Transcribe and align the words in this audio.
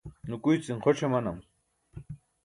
nukuycin 0.27 0.77
xoś 0.83 0.97
amanam 1.07 1.37